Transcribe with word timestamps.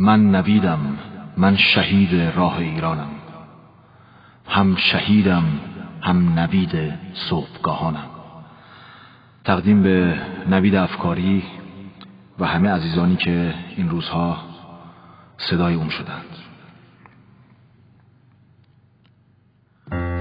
من 0.00 0.30
نویدم 0.30 0.78
من 1.36 1.56
شهید 1.56 2.32
راه 2.36 2.58
ایرانم. 2.58 3.08
هم 4.48 4.76
شهیدم 4.76 5.44
هم 6.02 6.38
نوید 6.38 6.92
صبحگاهانم. 7.14 8.08
تقدیم 9.44 9.82
به 9.82 10.14
نوید 10.50 10.74
افکاری 10.74 11.42
و 12.38 12.44
همه 12.46 12.70
عزیزانی 12.70 13.16
که 13.16 13.54
این 13.76 13.88
روزها 13.90 14.36
صدای 15.36 15.74
اون 15.74 15.88
شدند. 15.88 16.36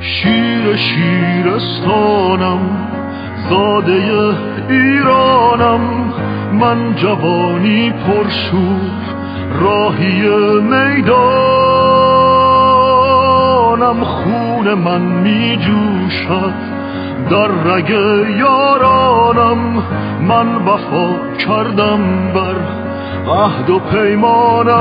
شیر 0.00 0.76
شیرستانم 0.76 2.60
زاده 3.50 4.36
ایرانم. 4.68 5.80
من 6.52 6.94
جوانی 6.94 7.90
پرشور 7.90 9.25
راهی 9.52 10.28
می‌دانم 10.60 11.16
خون 14.04 14.74
من 14.74 15.00
می 15.00 15.56
جوشد 15.56 16.54
در 17.30 17.48
رگ 17.72 17.90
یارانم 18.38 19.82
من 20.20 20.54
وفا 20.54 21.08
کردم 21.38 22.32
بر 22.34 22.56
عهد 23.32 23.70
و 23.70 23.78
پیمانم. 23.78 24.76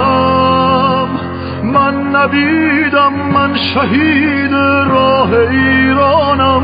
من 1.63 2.15
نبیدم 2.15 3.13
من 3.33 3.55
شهید 3.55 4.53
راه 4.89 5.33
ایرانم. 5.33 6.63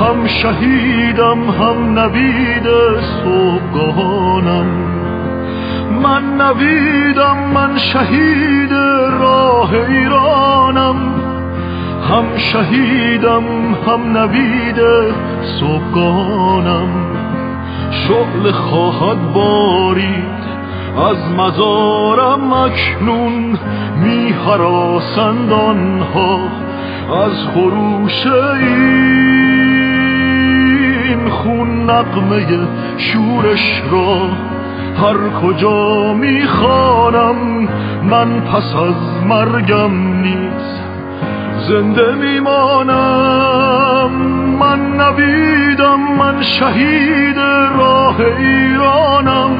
هم 0.00 0.26
شهیدم 0.26 1.50
هم 1.50 1.98
نبید 1.98 2.66
صبحگاهانم. 3.24 4.99
من 6.02 6.36
نویدم 6.36 7.38
من 7.54 7.78
شهید 7.78 8.72
راه 9.20 9.72
ایرانم. 9.72 10.96
هم 12.08 12.24
شهیدم 12.36 13.44
هم 13.86 14.18
نوید 14.18 14.80
صبحگانم. 15.60 16.88
شغل 17.90 18.50
خواهد 18.50 19.32
بارید 19.32 20.40
از 21.10 21.16
مزارم 21.38 22.52
اکنون 22.52 23.58
می 24.02 24.34
حراسند 24.46 25.52
از 27.24 27.46
خروش 27.54 28.26
این 28.26 29.20
خون 31.30 31.90
نقمه 31.90 32.68
شورش 32.96 33.82
را 33.92 34.28
هر 35.00 35.40
کجا 35.42 36.12
می‌خوانم 36.12 37.68
من 38.02 38.40
پس 38.40 38.74
از 38.74 39.24
مرگم 39.26 40.20
نیز 40.22 40.80
زنده 41.68 42.14
میمانم 42.14 44.10
من 44.60 44.96
نویدم 44.96 46.00
من 46.18 46.42
شهید 46.42 47.38
راه 47.78 48.20
ایرانم. 48.20 49.50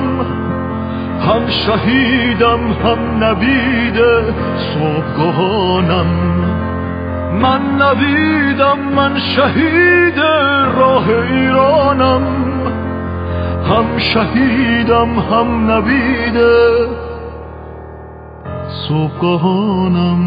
هم 1.29 1.47
شهیدم 1.49 2.61
هم 2.85 3.25
نوید 3.25 4.01
صبحگاهانم. 4.57 6.07
من 7.43 7.61
نویدم 7.79 8.79
من 8.97 9.19
شهید 9.19 10.19
راه 10.79 11.09
ایرانم. 11.09 12.23
هم 13.81 13.99
شهیدم 13.99 15.19
هم 15.19 15.71
نویده. 15.71 16.89
صبحگاهانم 18.89 20.21